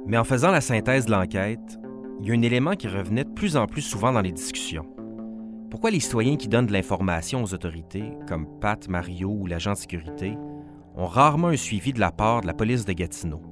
Mais 0.08 0.18
en 0.18 0.24
faisant 0.24 0.50
la 0.50 0.60
synthèse 0.60 1.06
de 1.06 1.12
l'enquête, 1.12 1.80
il 2.20 2.28
y 2.28 2.32
a 2.32 2.34
un 2.34 2.42
élément 2.42 2.76
qui 2.76 2.88
revenait 2.88 3.26
de 3.26 3.30
plus 3.30 3.58
en 3.58 3.68
plus 3.68 3.84
souvent 3.84 4.12
dans 4.12 4.22
les 4.22 4.32
discussions. 4.32 4.88
Pourquoi 5.70 5.92
les 5.92 6.00
citoyens 6.00 6.36
qui 6.36 6.48
donnent 6.48 6.66
de 6.66 6.74
l'information 6.74 7.44
aux 7.44 7.54
autorités, 7.54 8.12
comme 8.28 8.48
Pat, 8.60 8.88
Mario 8.90 9.30
ou 9.30 9.46
l'agent 9.46 9.74
de 9.74 9.78
sécurité, 9.78 10.36
ont 10.96 11.06
rarement 11.06 11.50
un 11.50 11.58
suivi 11.58 11.94
de 11.94 12.00
la 12.00 12.12
part 12.12 12.42
de 12.42 12.48
la 12.48 12.56
police 12.56 12.86
de 12.86 12.94
Gatineau? 12.94 13.44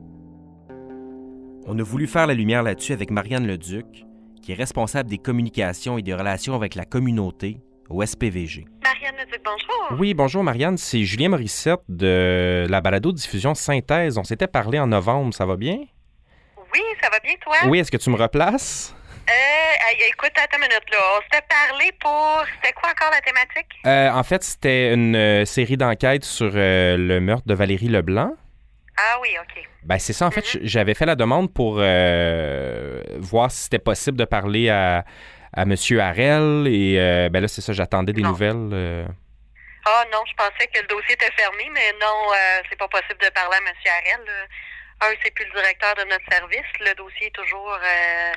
On 1.67 1.77
a 1.77 1.83
voulu 1.83 2.07
faire 2.07 2.25
la 2.25 2.33
lumière 2.33 2.63
là-dessus 2.63 2.93
avec 2.93 3.11
Marianne 3.11 3.45
Leduc, 3.45 4.07
qui 4.41 4.51
est 4.51 4.55
responsable 4.55 5.11
des 5.11 5.19
communications 5.19 5.99
et 5.99 6.01
des 6.01 6.15
relations 6.15 6.55
avec 6.55 6.73
la 6.73 6.85
communauté 6.85 7.61
au 7.87 8.03
SPVG. 8.03 8.65
Bonjour. 9.19 9.99
Oui, 9.99 10.13
bonjour 10.13 10.45
Marianne, 10.45 10.77
c'est 10.77 11.03
Julien 11.03 11.27
Morissette 11.27 11.81
de 11.89 12.65
la 12.69 12.79
balado-diffusion 12.79 13.53
Synthèse. 13.53 14.17
On 14.17 14.23
s'était 14.23 14.47
parlé 14.47 14.79
en 14.79 14.87
novembre, 14.87 15.33
ça 15.33 15.45
va 15.45 15.57
bien? 15.57 15.75
Oui, 16.73 16.79
ça 17.01 17.09
va 17.09 17.19
bien. 17.19 17.33
toi? 17.41 17.53
Oui, 17.65 17.79
est-ce 17.79 17.91
que 17.91 17.97
tu 17.97 18.09
me 18.09 18.15
replaces? 18.15 18.95
Euh, 19.27 20.07
écoute, 20.09 20.31
attends 20.41 20.55
une 20.57 20.61
minute, 20.69 20.89
là. 20.89 20.97
On 21.17 21.21
s'était 21.23 21.45
parlé 21.49 21.91
pour... 21.99 22.45
C'était 22.55 22.73
quoi 22.73 22.91
encore 22.91 23.11
la 23.11 23.19
thématique? 23.19 23.67
Euh, 23.85 24.09
en 24.17 24.23
fait, 24.23 24.41
c'était 24.41 24.93
une 24.93 25.15
euh, 25.17 25.43
série 25.43 25.75
d'enquêtes 25.75 26.23
sur 26.23 26.51
le 26.53 27.19
meurtre 27.19 27.45
de 27.45 27.53
Valérie 27.53 27.89
Leblanc. 27.89 28.31
Ah 28.97 29.17
oui, 29.21 29.29
OK. 29.41 29.67
Ben, 29.83 29.99
c'est 29.99 30.13
ça. 30.13 30.27
En 30.27 30.31
fait, 30.31 30.49
j- 30.49 30.59
j'avais 30.63 30.93
fait 30.93 31.05
la 31.05 31.15
demande 31.15 31.53
pour 31.53 31.75
voir 31.75 33.51
si 33.51 33.63
c'était 33.63 33.79
possible 33.79 34.17
de 34.17 34.25
parler 34.25 34.69
à, 34.69 35.03
à 35.53 35.63
M. 35.63 35.75
Harel. 35.99 36.67
Et 36.67 36.99
euh, 36.99 37.29
ben 37.29 37.41
là, 37.41 37.47
c'est 37.47 37.61
ça, 37.61 37.73
j'attendais 37.73 38.13
des 38.13 38.21
nouvelles. 38.21 38.69
euh. 38.73 39.05
Ah 39.85 40.03
non, 40.11 40.19
je 40.29 40.33
pensais 40.35 40.67
que 40.67 40.81
le 40.81 40.87
dossier 40.87 41.13
était 41.13 41.31
fermé, 41.37 41.69
mais 41.73 41.93
non, 41.99 42.31
euh, 42.31 42.61
c'est 42.69 42.77
pas 42.77 42.87
possible 42.87 43.19
de 43.21 43.29
parler 43.29 43.55
à 43.55 43.59
M. 43.69 43.73
Harel. 43.85 44.27
Un, 45.01 45.13
c'est 45.23 45.33
plus 45.33 45.45
le 45.45 45.53
directeur 45.53 45.95
de 45.95 46.03
notre 46.09 46.25
service. 46.31 46.67
Le 46.81 46.93
dossier 46.95 47.27
est 47.27 47.35
toujours 47.35 47.71
euh, 47.73 48.33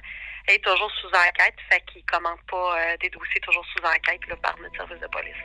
est 0.48 0.62
toujours 0.64 0.90
sous 1.00 1.08
enquête, 1.08 1.54
fait 1.70 1.82
qu'il 1.92 2.04
commande 2.04 2.38
pas 2.50 2.76
euh, 2.76 2.96
des 3.00 3.10
dossiers 3.10 3.40
toujours 3.42 3.64
sous 3.66 3.84
enquête 3.84 4.20
là, 4.28 4.36
par 4.42 4.56
notre 4.62 4.76
service 4.76 5.00
de 5.00 5.08
police. 5.08 5.36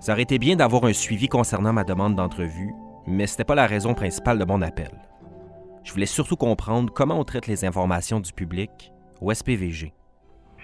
Ça 0.00 0.12
aurait 0.12 0.22
été 0.22 0.38
bien 0.38 0.56
d'avoir 0.56 0.84
un 0.84 0.92
suivi 0.92 1.28
concernant 1.28 1.72
ma 1.72 1.84
demande 1.84 2.14
d'entrevue, 2.14 2.72
mais 3.06 3.26
c'était 3.26 3.44
pas 3.44 3.54
la 3.54 3.66
raison 3.66 3.94
principale 3.94 4.38
de 4.38 4.44
mon 4.44 4.62
appel. 4.62 4.90
Je 5.84 5.92
voulais 5.92 6.06
surtout 6.06 6.36
comprendre 6.36 6.92
comment 6.92 7.18
on 7.18 7.24
traite 7.24 7.46
les 7.46 7.64
informations 7.64 8.20
du 8.20 8.32
public 8.32 8.70
au 9.20 9.32
SPVG. 9.32 9.92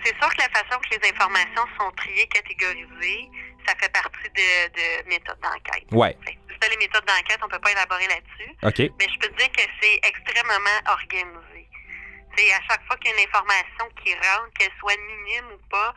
C'est 0.05 0.17
sûr 0.21 0.29
que 0.29 0.43
la 0.43 0.51
façon 0.51 0.79
que 0.81 0.99
les 0.99 1.11
informations 1.11 1.65
sont 1.79 1.91
triées, 1.97 2.27
catégorisées, 2.29 3.31
ça 3.67 3.75
fait 3.81 3.91
partie 3.93 4.29
de, 4.37 4.69
de 4.75 5.09
méthodes 5.09 5.41
d'enquête. 5.41 5.87
Ouais. 5.93 6.17
Fait 6.27 6.39
ça, 6.61 6.69
les 6.69 6.77
méthodes 6.77 7.05
d'enquête, 7.07 7.41
on 7.43 7.49
peut 7.49 7.59
pas 7.59 7.73
élaborer 7.73 8.07
là-dessus. 8.09 8.51
OK. 8.63 8.93
Mais 8.99 9.09
je 9.09 9.19
peux 9.19 9.29
te 9.29 9.39
dire 9.39 9.53
que 9.53 9.63
c'est 9.81 10.01
extrêmement 10.07 10.81
organisé. 10.87 11.69
C'est 12.37 12.53
à 12.53 12.61
chaque 12.69 12.85
fois 12.87 12.97
qu'il 12.97 13.11
y 13.11 13.15
a 13.15 13.23
une 13.23 13.29
information 13.29 13.85
qui 14.03 14.13
rentre, 14.15 14.53
qu'elle 14.59 14.73
soit 14.81 14.97
minime 14.97 15.53
ou 15.55 15.61
pas, 15.69 15.95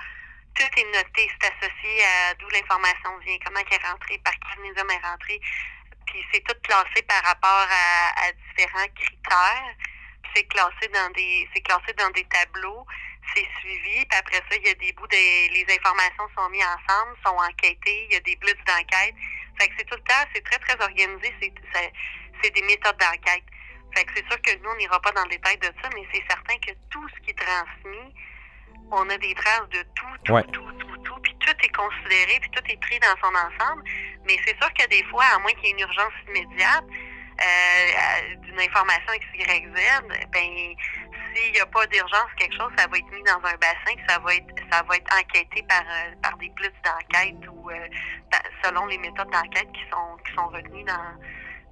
tout 0.56 0.80
est 0.80 0.86
noté, 0.86 1.30
c'est 1.30 1.48
associé 1.48 2.04
à 2.04 2.34
d'où 2.36 2.48
l'information 2.50 3.12
vient, 3.26 3.38
comment 3.46 3.60
elle 3.60 3.78
est 3.78 3.88
rentrée, 3.88 4.20
par 4.24 4.34
quel 4.34 4.64
médium 4.64 4.88
elle 4.90 4.98
est 4.98 5.08
rentrée. 5.08 5.40
Puis 6.08 6.24
c'est 6.34 6.44
tout 6.44 6.56
classé 6.64 7.02
par 7.08 7.24
rapport 7.24 7.68
à, 7.70 8.26
à 8.28 8.32
différents 8.32 8.88
critères. 8.96 9.76
Puis 10.24 10.32
c'est 10.36 10.48
classé 10.48 10.88
dans 10.94 11.10
des 11.14 11.48
c'est 11.54 11.62
classé 11.62 11.94
dans 11.98 12.10
des 12.12 12.24
tableaux, 12.26 12.86
c'est 13.36 13.48
suivi, 13.60 14.06
puis 14.06 14.18
après 14.20 14.38
ça, 14.38 14.56
il 14.58 14.68
y 14.68 14.70
a 14.70 14.74
des 14.76 14.92
bouts 14.94 15.08
des 15.08 15.50
les 15.50 15.66
informations 15.76 16.28
sont 16.38 16.50
mises 16.50 16.66
ensemble, 16.66 17.16
sont 17.26 17.36
enquêtées, 17.36 18.06
il 18.10 18.14
y 18.14 18.16
a 18.16 18.20
des 18.22 18.36
blitz 18.38 18.58
d'enquête. 18.66 19.16
Fait 19.60 19.68
que 19.70 19.74
c'est 19.78 19.86
tout 19.86 19.96
le 19.96 20.04
temps, 20.04 20.24
c'est 20.34 20.44
très, 20.44 20.60
très 20.60 20.80
organisé, 20.84 21.34
c'est 22.42 22.50
des 22.54 22.62
méthodes 22.62 22.98
d'enquête. 22.98 23.44
Fait 23.96 24.06
que 24.06 24.12
c'est 24.16 24.28
sûr 24.30 24.40
que 24.42 24.56
nous, 24.62 24.70
on 24.70 24.76
n'ira 24.76 25.00
pas 25.02 25.12
dans 25.14 25.24
le 25.24 25.30
détail 25.30 25.58
de 25.58 25.66
ça, 25.82 25.90
mais 25.96 26.06
c'est 26.14 26.24
certain 26.30 26.56
que 26.60 26.72
tout 26.92 27.08
ce 27.10 27.20
qui 27.22 27.32
est 27.32 27.40
transmis, 27.40 28.14
on 28.92 29.10
a 29.10 29.18
des 29.18 29.34
traces 29.34 29.68
de 29.70 29.82
tout, 29.96 30.06
tout, 30.24 30.34
Ouais. 30.34 30.44
tout, 30.54 30.72
tout, 30.74 30.87
tout, 31.48 31.66
est 31.66 31.76
considéré, 31.76 32.40
puis 32.42 32.50
tout 32.52 32.64
est 32.68 32.80
pris 32.82 33.00
dans 33.00 33.16
son 33.24 33.34
ensemble. 33.34 33.84
Mais 34.26 34.38
c'est 34.46 34.56
sûr 34.62 34.72
que 34.74 34.88
des 34.90 35.04
fois, 35.06 35.24
à 35.36 35.40
moins 35.40 35.52
qu'il 35.54 35.66
y 35.66 35.68
ait 35.68 35.72
une 35.72 35.80
urgence 35.80 36.14
immédiate, 36.28 36.86
euh, 37.40 38.36
d'une 38.42 38.60
information 38.60 39.14
XYZ, 39.14 40.02
ben 40.32 40.76
s'il 41.34 41.54
n'y 41.54 41.60
a 41.60 41.66
pas 41.68 41.86
d'urgence, 41.86 42.30
quelque 42.38 42.56
chose, 42.58 42.72
ça 42.76 42.88
va 42.88 42.98
être 42.98 43.12
mis 43.12 43.24
dans 43.24 43.38
un 43.38 43.58
bassin, 43.58 43.94
puis 43.96 44.06
ça 44.10 44.18
va 44.18 44.34
être 44.34 44.48
ça 44.72 44.82
va 44.82 44.96
être 44.96 45.16
enquêté 45.16 45.64
par 45.70 45.82
euh, 45.82 46.16
par 46.24 46.36
des 46.38 46.50
blitz 46.50 46.74
d'enquête 46.84 47.48
ou 47.52 47.70
euh, 47.70 47.88
selon 48.64 48.88
les 48.88 48.98
méthodes 48.98 49.30
d'enquête 49.30 49.72
qui 49.72 49.84
sont 49.92 50.18
qui 50.26 50.34
sont 50.34 50.48
retenues 50.48 50.84
dans 50.84 51.14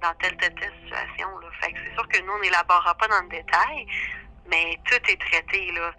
dans 0.02 0.14
telle 0.20 0.36
telle, 0.36 0.54
telle 0.54 0.72
situation. 0.84 1.28
Fait 1.60 1.72
que 1.72 1.78
c'est 1.84 1.94
sûr 1.94 2.08
que 2.08 2.20
nous, 2.22 2.32
on 2.32 2.40
n'élaborera 2.40 2.94
pas 2.94 3.08
dans 3.08 3.22
le 3.22 3.28
détail, 3.28 3.86
mais 4.48 4.78
tout 4.84 5.10
est 5.10 5.20
traité 5.20 5.72
là. 5.72 5.92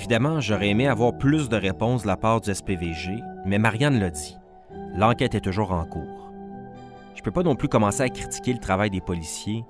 Évidemment, 0.00 0.40
j'aurais 0.40 0.70
aimé 0.70 0.88
avoir 0.88 1.18
plus 1.18 1.50
de 1.50 1.56
réponses 1.56 2.04
de 2.04 2.06
la 2.06 2.16
part 2.16 2.40
du 2.40 2.54
SPVG, 2.54 3.22
mais 3.44 3.58
Marianne 3.58 4.00
l'a 4.00 4.08
dit. 4.08 4.38
L'enquête 4.94 5.34
est 5.34 5.42
toujours 5.42 5.72
en 5.72 5.84
cours. 5.84 6.32
Je 7.14 7.20
peux 7.20 7.30
pas 7.30 7.42
non 7.42 7.54
plus 7.54 7.68
commencer 7.68 8.00
à 8.04 8.08
critiquer 8.08 8.54
le 8.54 8.60
travail 8.60 8.88
des 8.88 9.02
policiers, 9.02 9.62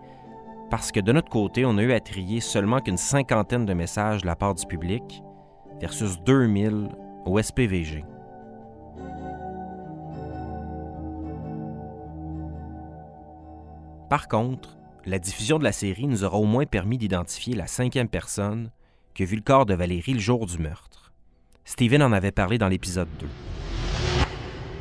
parce 0.71 0.93
que 0.93 1.01
de 1.01 1.11
notre 1.11 1.29
côté, 1.29 1.65
on 1.67 1.77
a 1.79 1.83
eu 1.83 1.91
à 1.91 1.99
trier 1.99 2.39
seulement 2.39 2.79
qu'une 2.79 2.97
cinquantaine 2.97 3.67
de 3.67 3.75
messages 3.75 4.23
de 4.23 4.27
la 4.29 4.37
part 4.37 4.55
du 4.55 4.65
public 4.67 5.25
versus 5.81 6.21
2000 6.23 6.91
au 7.27 7.43
SPVG. 7.43 8.05
Par 14.09 14.29
contre, 14.29 14.79
la 15.07 15.19
diffusion 15.19 15.59
de 15.59 15.65
la 15.65 15.73
série 15.73 16.07
nous 16.07 16.23
aura 16.23 16.39
au 16.39 16.45
moins 16.45 16.67
permis 16.67 16.99
d'identifier 16.99 17.57
la 17.57 17.67
cinquième 17.67 18.09
personne 18.09 18.71
qui 19.15 19.23
a 19.23 19.27
vu 19.27 19.37
le 19.37 19.43
corps 19.43 19.67
de 19.67 19.75
Valérie 19.75 20.15
le 20.15 20.21
jour 20.21 20.47
du 20.47 20.59
meurtre. 20.59 21.13
Steven 21.65 22.03
en 22.03 22.13
avait 22.13 22.33
parlé 22.33 22.59
dans 22.59 22.69
l'épisode 22.69 23.09
2. 23.21 23.27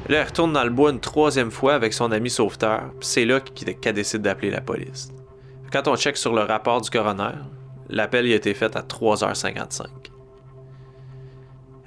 Là, 0.10 0.20
elle 0.22 0.26
retourne 0.28 0.54
dans 0.54 0.64
le 0.64 0.70
bois 0.72 0.92
une 0.92 1.00
troisième 1.00 1.52
fois 1.52 1.76
avec 1.76 1.94
son 1.94 2.12
ami 2.12 2.30
sauveteur, 2.30 2.90
puis 3.00 3.08
c'est 3.08 3.26
là 3.26 3.40
qu'il- 3.42 3.78
qu'elle 3.78 3.94
décide 3.94 4.22
d'appeler 4.22 4.50
la 4.50 4.62
police. 4.62 5.10
Quand 5.72 5.88
on 5.88 5.96
check 5.96 6.18
sur 6.18 6.34
le 6.34 6.42
rapport 6.42 6.82
du 6.82 6.90
coroner, 6.90 7.36
l'appel 7.90 8.26
y 8.26 8.34
a 8.34 8.36
été 8.36 8.54
fait 8.56 8.76
à 8.76 8.82
3h55. 8.82 9.88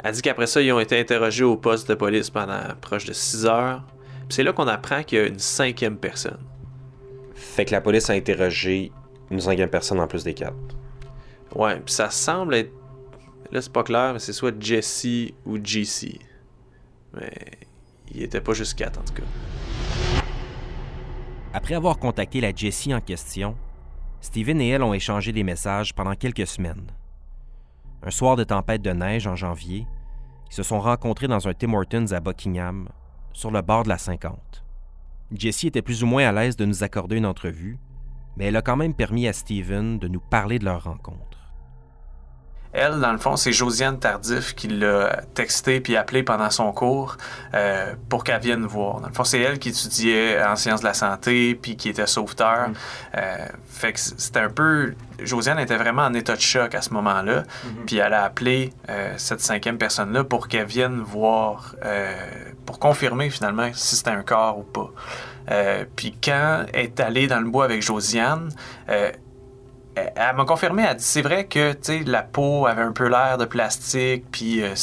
Elle 0.05 0.13
dit 0.15 0.23
qu'après 0.23 0.47
ça, 0.47 0.61
ils 0.63 0.73
ont 0.73 0.81
été 0.81 0.99
interrogés 0.99 1.45
au 1.45 1.57
poste 1.57 1.89
de 1.89 1.95
police 1.95 2.31
pendant 2.31 2.61
proche 2.81 3.05
de 3.07 3.13
6 3.13 3.47
heures, 3.47 3.83
puis 4.29 4.35
c'est 4.37 4.43
là 4.43 4.53
qu'on 4.53 4.69
apprend 4.69 5.03
qu'il 5.03 5.19
y 5.19 5.21
a 5.21 5.27
une 5.27 5.39
cinquième 5.39 5.97
personne. 5.97 6.39
Fait 7.35 7.65
que 7.65 7.73
la 7.73 7.81
police 7.81 8.09
a 8.11 8.13
interrogé 8.15 8.93
une 9.31 9.41
cinquième 9.41 9.71
personne 9.71 9.99
en 10.01 10.07
plus 10.07 10.23
des 10.23 10.35
quatre. 10.35 10.55
Ouais, 11.55 11.79
puis 11.81 11.93
ça 11.93 12.11
semble 12.11 12.55
être. 12.55 12.73
Là, 13.51 13.61
c'est 13.61 13.73
pas 13.73 13.83
clair, 13.83 14.15
mais 14.15 14.19
c'est 14.19 14.33
soit 14.33 14.55
Jesse 14.59 15.33
ou 15.45 15.59
JC. 15.63 16.19
Mais 17.15 17.31
il 18.11 18.23
était 18.23 18.41
pas 18.41 18.55
juste 18.55 18.75
4 18.79 18.99
en 18.99 19.03
tout 19.03 19.15
cas. 19.15 19.23
Après 21.53 21.75
avoir 21.75 21.99
contacté 21.99 22.41
la 22.41 22.55
Jessie 22.55 22.95
en 22.95 23.01
question, 23.01 23.57
Steven 24.23 24.61
et 24.61 24.69
elle 24.69 24.83
ont 24.83 24.95
échangé 24.95 25.33
des 25.33 25.43
messages 25.43 25.95
pendant 25.95 26.15
quelques 26.15 26.47
semaines. 26.47 26.87
Un 28.03 28.11
soir 28.11 28.37
de 28.37 28.45
tempête 28.45 28.81
de 28.81 28.93
neige 28.93 29.27
en 29.27 29.37
janvier, 29.37 29.87
ils 30.51 30.55
se 30.55 30.63
sont 30.63 30.81
rencontrés 30.81 31.29
dans 31.29 31.47
un 31.49 31.53
Tim 31.53 31.75
Hortons 31.75 32.13
à 32.13 32.21
Buckingham, 32.21 32.89
sur 33.33 33.51
le 33.51 33.61
bord 33.61 33.83
de 33.83 33.91
la 33.91 33.99
50. 33.99 34.65
Jessie 35.33 35.67
était 35.67 35.83
plus 35.83 36.03
ou 36.03 36.07
moins 36.07 36.27
à 36.27 36.33
l'aise 36.33 36.57
de 36.57 36.65
nous 36.65 36.83
accorder 36.83 37.17
une 37.17 37.27
entrevue, 37.27 37.79
mais 38.37 38.47
elle 38.47 38.57
a 38.57 38.63
quand 38.63 38.77
même 38.77 38.95
permis 38.95 39.29
à 39.29 39.33
Steven 39.33 39.99
de 39.99 40.09
nous 40.09 40.21
parler 40.21 40.59
de 40.59 40.65
leur 40.65 40.85
rencontre. 40.85 41.32
Elle, 42.73 43.01
dans 43.01 43.13
le 43.13 43.19
fond, 43.19 43.37
c'est 43.37 43.53
Josiane 43.53 43.99
Tardif 43.99 44.55
qui 44.55 44.67
l'a 44.69 45.21
texté 45.35 45.81
puis 45.81 45.95
appelé 45.97 46.23
pendant 46.23 46.49
son 46.49 46.73
cours 46.73 47.19
euh, 47.53 47.95
pour 48.09 48.25
qu'elle 48.25 48.41
vienne 48.41 48.65
voir. 48.65 49.01
Dans 49.01 49.09
le 49.09 49.13
fond, 49.13 49.25
c'est 49.25 49.41
elle 49.41 49.59
qui 49.59 49.69
étudiait 49.69 50.43
en 50.43 50.57
sciences 50.57 50.81
de 50.81 50.87
la 50.87 50.95
santé 50.95 51.55
puis 51.55 51.77
qui 51.77 51.91
était 51.91 52.07
sauveteur. 52.07 52.71
Euh, 53.17 53.47
fait 53.69 53.93
que 53.93 54.01
c'était 54.01 54.41
un 54.41 54.49
peu... 54.49 54.95
Josiane 55.21 55.59
était 55.59 55.77
vraiment 55.77 56.03
en 56.03 56.15
état 56.15 56.35
de 56.35 56.41
choc 56.41 56.75
à 56.75 56.81
ce 56.81 56.95
moment-là. 56.95 57.43
Puis 57.87 57.99
elle 57.99 58.15
a 58.15 58.25
appelé 58.25 58.73
euh, 58.89 59.13
cette 59.19 59.41
cinquième 59.41 59.77
personne-là 59.77 60.25
pour 60.25 60.49
qu'elle 60.49 60.67
vienne 60.67 61.01
voir, 61.01 61.77
pour 62.65 62.79
confirmer 62.79 63.29
finalement 63.29 63.69
si 63.75 63.97
c'était 63.97 64.11
un 64.11 64.23
corps 64.23 64.59
ou 64.59 64.63
pas. 64.63 64.91
Puis 65.95 66.17
quand 66.25 66.65
elle 66.73 66.87
est 66.87 67.01
allée 67.01 67.27
dans 67.27 67.41
le 67.41 67.51
bois 67.51 67.67
avec 67.67 67.83
Josiane, 67.83 68.49
elle, 69.95 70.37
m'a 70.37 70.45
confirmé, 70.45 70.85
elle 70.89 70.97
dit 70.97 71.05
c'est 71.05 71.23
vrai 71.23 71.47
que 71.47 71.75
la 72.07 72.23
peau 72.23 72.67
avait 72.67 72.83
un 72.83 72.93
peu 72.93 73.09
l'air 73.09 73.37
de 73.39 73.45
plastique, 73.45 74.25
puis 74.31 74.63
euh, 74.63 74.75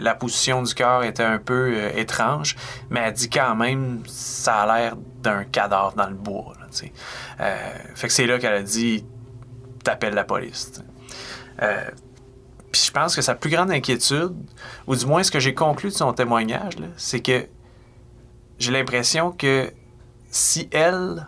la, 0.00 0.14
position 0.14 0.62
du 0.62 0.74
corps 0.74 1.04
était 1.04 1.22
un 1.22 1.38
peu 1.38 1.72
euh, 1.74 1.90
étrange, 1.94 2.56
mais 2.90 3.00
elle 3.00 3.12
dit 3.12 3.30
quand 3.30 3.54
même 3.54 4.02
ça 4.06 4.62
a 4.62 4.78
l'air 4.78 4.96
d'un 5.22 5.44
cadavre 5.44 5.94
dans 5.94 6.08
le 6.08 6.14
bois. 6.14 6.54
Euh, 7.40 7.56
fait 7.94 8.08
que 8.08 8.12
c'est 8.12 8.26
là 8.26 8.38
qu'elle 8.38 8.54
a 8.54 8.62
dit 8.62 9.04
t'appelles 9.84 10.14
la 10.14 10.24
police. 10.24 10.82
puis 11.58 12.82
je 12.84 12.90
pense 12.90 13.14
que 13.14 13.22
sa 13.22 13.34
plus 13.34 13.50
grande 13.50 13.70
inquiétude, 13.70 14.34
ou 14.86 14.96
du 14.96 15.06
moins 15.06 15.22
ce 15.22 15.30
que 15.30 15.40
j'ai 15.40 15.54
conclu 15.54 15.90
de 15.90 15.94
son 15.94 16.12
témoignage, 16.12 16.74
c'est 16.96 17.20
que 17.20 17.46
j'ai 18.58 18.72
l'impression 18.72 19.30
que 19.30 19.72
si 20.30 20.68
elle, 20.72 21.26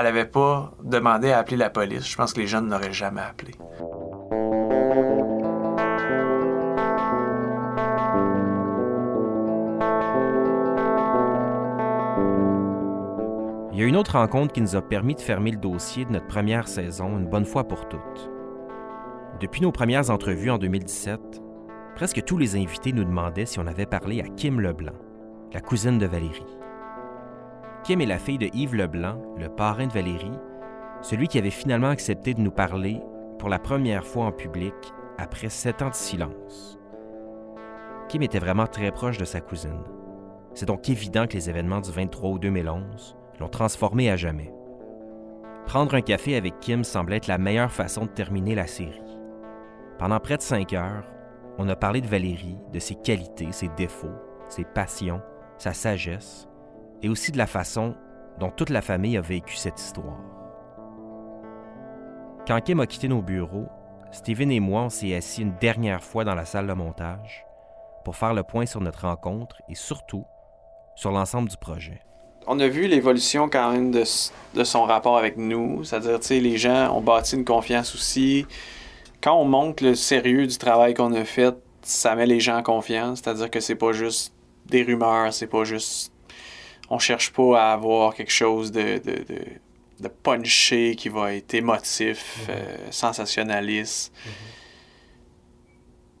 elle 0.00 0.06
avait 0.06 0.24
pas 0.24 0.72
demandé 0.82 1.32
à 1.32 1.38
appeler 1.38 1.56
la 1.56 1.70
police, 1.70 2.08
je 2.08 2.16
pense 2.16 2.32
que 2.32 2.40
les 2.40 2.46
jeunes 2.46 2.68
n'auraient 2.68 2.92
jamais 2.92 3.20
appelé. 3.20 3.52
Il 13.72 13.82
y 13.82 13.84
a 13.84 13.86
une 13.86 13.96
autre 13.96 14.18
rencontre 14.18 14.52
qui 14.52 14.60
nous 14.60 14.74
a 14.74 14.82
permis 14.82 15.14
de 15.14 15.20
fermer 15.20 15.52
le 15.52 15.56
dossier 15.56 16.04
de 16.04 16.10
notre 16.10 16.26
première 16.26 16.66
saison 16.66 17.16
une 17.16 17.28
bonne 17.28 17.44
fois 17.44 17.62
pour 17.62 17.88
toutes. 17.88 18.28
Depuis 19.40 19.62
nos 19.62 19.70
premières 19.70 20.10
entrevues 20.10 20.50
en 20.50 20.58
2017, 20.58 21.20
presque 21.94 22.24
tous 22.24 22.38
les 22.38 22.56
invités 22.56 22.92
nous 22.92 23.04
demandaient 23.04 23.46
si 23.46 23.60
on 23.60 23.66
avait 23.68 23.86
parlé 23.86 24.20
à 24.20 24.24
Kim 24.24 24.60
Leblanc, 24.60 24.98
la 25.52 25.60
cousine 25.60 25.98
de 25.98 26.06
Valérie. 26.06 26.57
Kim 27.88 28.02
est 28.02 28.06
la 28.06 28.18
fille 28.18 28.36
de 28.36 28.50
Yves 28.52 28.74
Leblanc, 28.74 29.18
le 29.38 29.48
parrain 29.48 29.86
de 29.86 29.92
Valérie, 29.94 30.38
celui 31.00 31.26
qui 31.26 31.38
avait 31.38 31.48
finalement 31.48 31.88
accepté 31.88 32.34
de 32.34 32.40
nous 32.42 32.50
parler 32.50 33.00
pour 33.38 33.48
la 33.48 33.58
première 33.58 34.04
fois 34.04 34.26
en 34.26 34.30
public 34.30 34.74
après 35.16 35.48
sept 35.48 35.80
ans 35.80 35.88
de 35.88 35.94
silence. 35.94 36.78
Kim 38.10 38.20
était 38.20 38.40
vraiment 38.40 38.66
très 38.66 38.92
proche 38.92 39.16
de 39.16 39.24
sa 39.24 39.40
cousine. 39.40 39.84
C'est 40.52 40.66
donc 40.66 40.90
évident 40.90 41.26
que 41.26 41.32
les 41.32 41.48
événements 41.48 41.80
du 41.80 41.90
23 41.90 42.28
août 42.28 42.42
2011 42.42 43.16
l'ont 43.40 43.48
transformé 43.48 44.10
à 44.10 44.16
jamais. 44.16 44.52
Prendre 45.64 45.94
un 45.94 46.02
café 46.02 46.36
avec 46.36 46.60
Kim 46.60 46.84
semblait 46.84 47.16
être 47.16 47.26
la 47.26 47.38
meilleure 47.38 47.72
façon 47.72 48.02
de 48.02 48.10
terminer 48.10 48.54
la 48.54 48.66
série. 48.66 49.00
Pendant 49.98 50.20
près 50.20 50.36
de 50.36 50.42
cinq 50.42 50.74
heures, 50.74 51.06
on 51.56 51.66
a 51.70 51.74
parlé 51.74 52.02
de 52.02 52.06
Valérie, 52.06 52.58
de 52.70 52.80
ses 52.80 52.96
qualités, 52.96 53.50
ses 53.50 53.70
défauts, 53.78 54.18
ses 54.50 54.64
passions, 54.64 55.22
sa 55.56 55.72
sagesse, 55.72 56.47
et 57.02 57.08
aussi 57.08 57.32
de 57.32 57.38
la 57.38 57.46
façon 57.46 57.94
dont 58.38 58.50
toute 58.50 58.70
la 58.70 58.82
famille 58.82 59.16
a 59.16 59.20
vécu 59.20 59.56
cette 59.56 59.80
histoire. 59.80 60.18
Quand 62.46 62.60
Kim 62.60 62.80
a 62.80 62.86
quitté 62.86 63.08
nos 63.08 63.22
bureaux, 63.22 63.66
Steven 64.10 64.50
et 64.50 64.60
moi, 64.60 64.82
on 64.82 64.88
s'est 64.88 65.14
assis 65.14 65.42
une 65.42 65.54
dernière 65.60 66.02
fois 66.02 66.24
dans 66.24 66.34
la 66.34 66.44
salle 66.44 66.66
de 66.66 66.72
montage 66.72 67.44
pour 68.04 68.16
faire 68.16 68.32
le 68.32 68.42
point 68.42 68.64
sur 68.64 68.80
notre 68.80 69.02
rencontre 69.06 69.60
et 69.68 69.74
surtout 69.74 70.24
sur 70.94 71.10
l'ensemble 71.10 71.48
du 71.48 71.56
projet. 71.56 72.00
On 72.46 72.58
a 72.60 72.68
vu 72.68 72.86
l'évolution 72.86 73.50
quand 73.50 73.72
même 73.72 73.90
de, 73.90 74.04
de, 74.54 74.64
son 74.64 74.84
rapport 74.84 75.18
avec 75.18 75.36
nous, 75.36 75.84
c'est-à-dire, 75.84 76.18
tu 76.18 76.28
sais, 76.28 76.40
les 76.40 76.56
gens 76.56 76.96
ont 76.96 77.02
bâti 77.02 77.36
une 77.36 77.44
confiance 77.44 77.94
aussi. 77.94 78.46
Quand 79.20 79.38
on 79.38 79.44
montre 79.44 79.84
le 79.84 79.94
sérieux 79.94 80.46
du 80.46 80.56
travail 80.56 80.94
qu'on 80.94 81.12
a 81.12 81.24
fait, 81.24 81.54
ça 81.82 82.14
met 82.14 82.24
les 82.24 82.40
gens 82.40 82.56
en 82.56 82.62
confiance, 82.62 83.20
c'est-à-dire 83.22 83.50
que 83.50 83.60
c'est 83.60 83.74
pas 83.74 83.92
juste 83.92 84.32
des 84.66 84.82
rumeurs, 84.82 85.32
c'est 85.34 85.46
pas 85.46 85.64
juste. 85.64 86.12
On 86.90 86.98
cherche 86.98 87.32
pas 87.32 87.60
à 87.70 87.72
avoir 87.72 88.14
quelque 88.14 88.32
chose 88.32 88.72
de, 88.72 88.98
de, 88.98 89.24
de, 89.28 89.40
de 90.00 90.08
punché 90.08 90.94
qui 90.96 91.08
va 91.08 91.34
être 91.34 91.52
émotif, 91.54 92.46
Mhm. 92.48 92.54
euh, 92.54 92.76
sensationnaliste. 92.90 94.12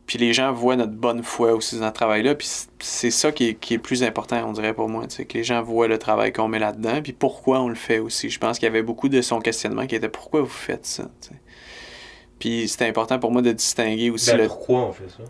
Puis 0.06 0.16
les 0.18 0.32
gens 0.32 0.52
voient 0.54 0.76
notre 0.76 0.92
bonne 0.94 1.22
foi 1.22 1.52
aussi 1.52 1.78
dans 1.78 1.88
ce 1.88 1.92
travail-là. 1.92 2.34
Puis 2.34 2.48
c'est 2.78 3.10
ça 3.10 3.30
qui 3.30 3.48
est, 3.50 3.54
qui 3.54 3.74
est 3.74 3.76
le 3.76 3.82
plus 3.82 4.02
important, 4.02 4.42
on 4.48 4.52
dirait 4.52 4.72
pour 4.72 4.88
moi. 4.88 5.04
sais, 5.08 5.26
Que 5.26 5.36
les 5.36 5.44
gens 5.44 5.62
voient 5.62 5.86
le 5.86 5.98
travail 5.98 6.32
qu'on 6.32 6.48
met 6.48 6.58
là-dedans. 6.58 7.02
Puis 7.02 7.12
pourquoi 7.12 7.60
on 7.60 7.68
le 7.68 7.74
fait 7.74 7.98
aussi. 7.98 8.30
Je 8.30 8.38
pense 8.38 8.58
qu'il 8.58 8.64
y 8.66 8.70
avait 8.70 8.82
beaucoup 8.82 9.10
de 9.10 9.20
son 9.20 9.38
questionnement 9.40 9.86
qui 9.86 9.96
était 9.96 10.08
pourquoi 10.08 10.40
vous 10.40 10.46
faites 10.48 10.86
ça. 10.86 11.10
Puis 12.38 12.68
c'était 12.68 12.86
important 12.86 13.18
pour 13.18 13.32
moi 13.32 13.42
de 13.42 13.52
distinguer 13.52 14.08
aussi 14.08 14.30
Ben, 14.30 14.38
le. 14.38 14.46
Pourquoi 14.46 14.86
on 14.86 14.92
fait 14.92 15.08
ça? 15.10 15.24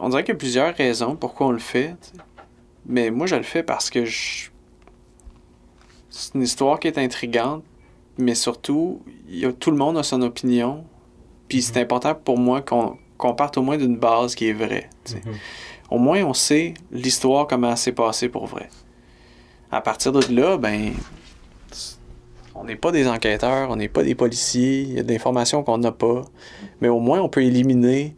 On 0.00 0.08
dirait 0.08 0.24
qu'il 0.24 0.32
y 0.34 0.36
a 0.36 0.38
plusieurs 0.38 0.74
raisons 0.74 1.16
pourquoi 1.16 1.48
on 1.48 1.52
le 1.52 1.58
fait. 1.58 1.94
Mais 2.86 3.10
moi, 3.10 3.26
je 3.26 3.36
le 3.36 3.42
fais 3.42 3.62
parce 3.62 3.90
que 3.90 4.04
je... 4.04 4.50
c'est 6.10 6.34
une 6.34 6.42
histoire 6.42 6.80
qui 6.80 6.88
est 6.88 6.98
intrigante, 6.98 7.62
mais 8.18 8.34
surtout, 8.34 9.02
il 9.28 9.38
y 9.38 9.44
a- 9.46 9.52
tout 9.52 9.70
le 9.70 9.76
monde 9.76 9.96
a 9.98 10.02
son 10.02 10.20
opinion. 10.22 10.84
Puis 11.48 11.62
c'est 11.62 11.80
important 11.80 12.14
pour 12.14 12.38
moi 12.38 12.62
qu'on 12.62 13.34
parte 13.34 13.58
au 13.58 13.62
moins 13.62 13.76
d'une 13.76 13.96
base 13.96 14.34
qui 14.34 14.48
est 14.48 14.52
vraie. 14.52 14.88
sais. 15.04 15.20
Au 15.90 15.98
moins, 15.98 16.22
on 16.24 16.32
sait 16.34 16.74
l'histoire, 16.90 17.46
comment 17.46 17.70
elle 17.70 17.76
s'est 17.76 17.92
passée 17.92 18.28
pour 18.28 18.46
vrai. 18.46 18.68
À 19.70 19.80
partir 19.82 20.10
de 20.12 20.20
là, 20.34 20.56
ben, 20.56 20.92
on 22.54 22.64
n'est 22.64 22.76
pas 22.76 22.92
des 22.92 23.06
enquêteurs, 23.06 23.70
on 23.70 23.76
n'est 23.76 23.88
pas 23.88 24.02
des 24.02 24.14
policiers, 24.14 24.82
il 24.82 24.92
y 24.94 24.98
a 24.98 25.02
de 25.02 25.12
l'informations 25.12 25.62
qu'on 25.62 25.78
n'a 25.78 25.92
pas, 25.92 26.22
mais 26.80 26.88
au 26.88 27.00
moins 27.00 27.20
on 27.20 27.28
peut 27.28 27.42
éliminer 27.42 28.14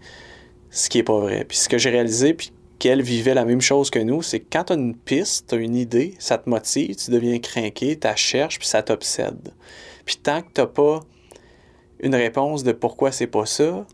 ce 0.75 0.89
qui 0.89 0.99
est 0.99 1.05
pas 1.05 1.19
vrai. 1.19 1.45
Puis 1.45 1.57
ce 1.57 1.69
que 1.69 1.79
j'ai 1.79 1.91
réalisé, 1.91 2.35
puis 2.35 2.53
qu'elle 2.81 3.01
vivait 3.01 3.33
la 3.33 3.45
même 3.45 3.61
chose 3.61 3.91
que 3.91 4.01
nous, 4.01 4.23
c'est 4.23 4.41
que 4.41 4.47
quand 4.51 4.65
tu 4.65 4.73
as 4.73 4.77
une 4.77 4.97
piste, 4.97 5.47
tu 5.49 5.55
as 5.55 5.59
une 5.59 5.77
idée, 5.77 6.15
ça 6.19 6.37
te 6.37 6.51
motive, 6.51 6.97
tu 6.97 7.13
deviens 7.13 7.39
craqué, 7.39 7.97
tu 7.97 8.09
cherches, 8.17 8.59
puis 8.59 8.67
ça 8.67 8.83
t'obsède. 8.83 9.55
Puis 10.05 10.17
tant 10.17 10.43
que 10.43 10.49
tu 10.53 10.67
pas 10.67 11.01
une 12.01 12.17
réponse 12.17 12.65
de 12.65 12.73
pourquoi 12.73 13.13
c'est 13.13 13.29
pas 13.29 13.47
ça, 13.47 13.87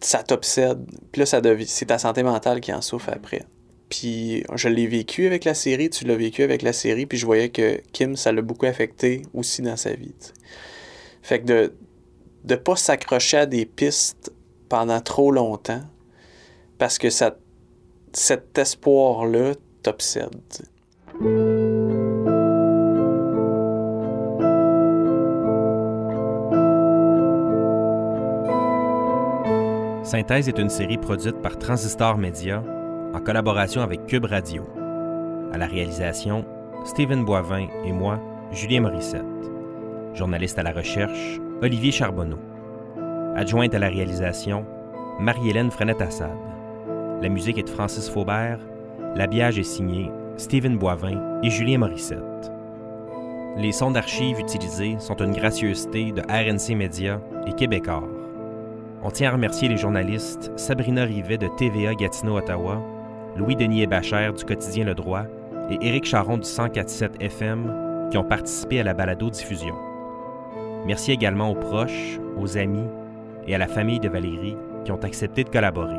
ça 0.00 0.22
t'obsède. 0.22 0.86
Puis 1.10 1.20
là, 1.20 1.26
c'est 1.66 1.86
ta 1.86 1.98
santé 1.98 2.22
mentale 2.22 2.60
qui 2.60 2.72
en 2.72 2.80
souffre 2.80 3.10
après. 3.12 3.42
Puis 3.88 4.44
je 4.54 4.68
l'ai 4.68 4.86
vécu 4.86 5.26
avec 5.26 5.44
la 5.44 5.54
série, 5.54 5.90
tu 5.90 6.04
l'as 6.04 6.16
vécu 6.16 6.44
avec 6.44 6.62
la 6.62 6.72
série, 6.72 7.06
puis 7.06 7.18
je 7.18 7.26
voyais 7.26 7.48
que 7.48 7.80
Kim, 7.92 8.14
ça 8.14 8.30
l'a 8.30 8.40
beaucoup 8.40 8.66
affecté 8.66 9.22
aussi 9.34 9.62
dans 9.62 9.76
sa 9.76 9.94
vie. 9.94 10.14
Fait 11.22 11.40
que 11.40 11.44
de 11.44 11.72
de 12.44 12.54
pas 12.54 12.76
s'accrocher 12.76 13.38
à 13.38 13.46
des 13.46 13.66
pistes 13.66 14.32
pendant 14.68 15.00
trop 15.00 15.30
longtemps, 15.30 15.82
parce 16.78 16.98
que 16.98 17.08
cet 17.10 18.58
espoir-là 18.58 19.54
t'obsède. 19.82 20.66
Synthèse 30.02 30.48
est 30.48 30.58
une 30.58 30.70
série 30.70 30.98
produite 30.98 31.42
par 31.42 31.58
Transistor 31.58 32.16
Media 32.16 32.62
en 33.12 33.20
collaboration 33.20 33.82
avec 33.82 34.06
Cube 34.06 34.26
Radio. 34.26 34.64
À 35.52 35.58
la 35.58 35.66
réalisation, 35.66 36.44
Stephen 36.84 37.24
Boivin 37.24 37.66
et 37.84 37.92
moi, 37.92 38.20
Julien 38.52 38.82
Morissette. 38.82 39.24
Journaliste 40.14 40.58
à 40.58 40.62
la 40.62 40.72
recherche, 40.72 41.40
Olivier 41.60 41.90
Charbonneau. 41.90 42.38
Adjointe 43.36 43.74
à 43.74 43.78
la 43.78 43.88
réalisation, 43.88 44.64
Marie-Hélène 45.20 45.70
Frenette-Assad. 45.70 46.30
La 47.20 47.28
musique 47.28 47.58
est 47.58 47.64
de 47.64 47.68
Francis 47.68 48.08
Faubert. 48.08 48.58
L'habillage 49.14 49.58
est 49.58 49.62
signé 49.62 50.10
Stephen 50.38 50.78
Boivin 50.78 51.40
et 51.42 51.50
Julien 51.50 51.76
Morissette. 51.76 52.50
Les 53.58 53.72
sons 53.72 53.90
d'archives 53.90 54.40
utilisés 54.40 54.96
sont 55.00 55.16
une 55.16 55.32
gracieuseté 55.32 56.12
de 56.12 56.22
RNC 56.22 56.74
Media 56.76 57.20
et 57.46 57.52
Québecor. 57.52 58.04
On 59.02 59.10
tient 59.10 59.28
à 59.28 59.32
remercier 59.32 59.68
les 59.68 59.76
journalistes 59.76 60.50
Sabrina 60.56 61.04
Rivet 61.04 61.36
de 61.36 61.48
TVA 61.58 61.94
Gatineau 61.94 62.38
Ottawa, 62.38 62.82
Louis-Denis 63.36 63.82
Hébachère 63.82 64.32
du 64.32 64.46
quotidien 64.46 64.86
Le 64.86 64.94
Droit 64.94 65.24
et 65.68 65.76
Éric 65.86 66.06
Charon 66.06 66.38
du 66.38 66.48
104.7 66.48 67.20
FM 67.20 68.08
qui 68.10 68.16
ont 68.16 68.24
participé 68.24 68.80
à 68.80 68.82
la 68.82 68.94
balado-diffusion. 68.94 69.74
Merci 70.86 71.12
également 71.12 71.50
aux 71.50 71.54
proches, 71.54 72.18
aux 72.38 72.56
amis 72.56 72.88
et 73.46 73.54
à 73.54 73.58
la 73.58 73.66
famille 73.66 74.00
de 74.00 74.08
Valérie 74.08 74.56
qui 74.84 74.92
ont 74.92 75.02
accepté 75.02 75.44
de 75.44 75.48
collaborer. 75.48 75.98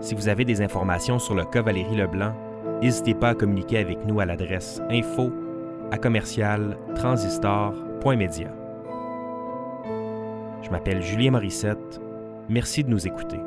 Si 0.00 0.14
vous 0.14 0.28
avez 0.28 0.44
des 0.44 0.62
informations 0.62 1.18
sur 1.18 1.34
le 1.34 1.44
cas 1.44 1.62
Valérie 1.62 1.96
Leblanc, 1.96 2.34
n'hésitez 2.82 3.14
pas 3.14 3.30
à 3.30 3.34
communiquer 3.34 3.78
avec 3.78 4.04
nous 4.06 4.20
à 4.20 4.26
l'adresse 4.26 4.80
info 4.90 5.32
à 5.90 5.98
commercial 5.98 6.78
transistor.media. 6.94 8.48
Je 10.62 10.70
m'appelle 10.70 11.02
Julien 11.02 11.32
Morissette. 11.32 12.00
Merci 12.48 12.84
de 12.84 12.90
nous 12.90 13.06
écouter. 13.06 13.38